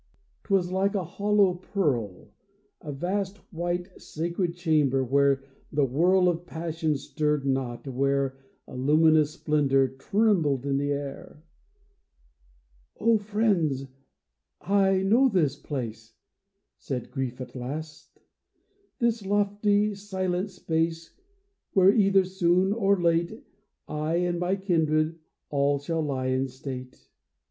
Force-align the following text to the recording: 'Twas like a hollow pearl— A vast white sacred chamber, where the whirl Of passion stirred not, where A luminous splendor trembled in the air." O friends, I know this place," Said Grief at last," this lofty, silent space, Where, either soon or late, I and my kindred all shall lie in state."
'Twas 0.45 0.71
like 0.71 0.95
a 0.95 1.03
hollow 1.03 1.53
pearl— 1.53 2.33
A 2.81 2.91
vast 2.91 3.37
white 3.53 4.01
sacred 4.01 4.55
chamber, 4.55 5.03
where 5.03 5.43
the 5.71 5.85
whirl 5.85 6.27
Of 6.27 6.47
passion 6.47 6.95
stirred 6.97 7.45
not, 7.45 7.87
where 7.87 8.35
A 8.67 8.75
luminous 8.75 9.29
splendor 9.35 9.87
trembled 9.87 10.65
in 10.65 10.77
the 10.79 10.91
air." 10.91 11.43
O 12.99 13.19
friends, 13.19 13.85
I 14.61 15.03
know 15.03 15.29
this 15.29 15.55
place," 15.55 16.15
Said 16.79 17.11
Grief 17.11 17.39
at 17.39 17.53
last," 17.55 18.17
this 18.99 19.23
lofty, 19.23 19.93
silent 19.93 20.49
space, 20.49 21.15
Where, 21.73 21.93
either 21.93 22.23
soon 22.25 22.73
or 22.73 22.99
late, 22.99 23.45
I 23.87 24.15
and 24.15 24.39
my 24.39 24.55
kindred 24.55 25.19
all 25.51 25.77
shall 25.77 26.01
lie 26.01 26.25
in 26.29 26.47
state." 26.47 27.07